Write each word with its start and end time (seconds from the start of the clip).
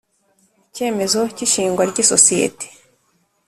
Icyemezo 0.67 1.19
cy 1.35 1.41
ishingwa 1.45 1.83
ry 1.89 1.97
isosiyete 2.03 2.67